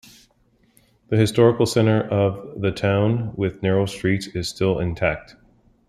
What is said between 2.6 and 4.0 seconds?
town, with narrow